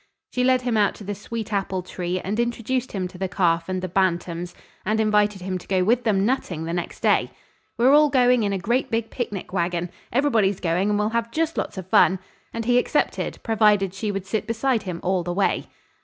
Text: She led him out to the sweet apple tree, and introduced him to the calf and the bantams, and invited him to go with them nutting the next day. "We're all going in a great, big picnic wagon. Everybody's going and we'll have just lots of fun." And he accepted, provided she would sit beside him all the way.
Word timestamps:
She 0.33 0.43
led 0.43 0.61
him 0.63 0.77
out 0.77 0.95
to 0.95 1.03
the 1.03 1.13
sweet 1.13 1.53
apple 1.53 1.83
tree, 1.83 2.19
and 2.19 2.39
introduced 2.39 2.93
him 2.93 3.07
to 3.09 3.19
the 3.19 3.27
calf 3.27 3.69
and 3.69 3.83
the 3.83 3.87
bantams, 3.87 4.55
and 4.83 4.99
invited 4.99 5.43
him 5.43 5.59
to 5.59 5.67
go 5.67 5.83
with 5.83 6.05
them 6.05 6.25
nutting 6.25 6.63
the 6.63 6.73
next 6.73 7.01
day. 7.01 7.29
"We're 7.77 7.93
all 7.93 8.09
going 8.09 8.41
in 8.41 8.51
a 8.51 8.57
great, 8.57 8.89
big 8.89 9.11
picnic 9.11 9.53
wagon. 9.53 9.91
Everybody's 10.11 10.59
going 10.59 10.89
and 10.89 10.97
we'll 10.97 11.09
have 11.09 11.29
just 11.29 11.55
lots 11.55 11.77
of 11.77 11.85
fun." 11.85 12.17
And 12.51 12.65
he 12.65 12.79
accepted, 12.79 13.37
provided 13.43 13.93
she 13.93 14.11
would 14.11 14.25
sit 14.25 14.47
beside 14.47 14.81
him 14.81 15.01
all 15.03 15.21
the 15.21 15.33
way. 15.35 15.67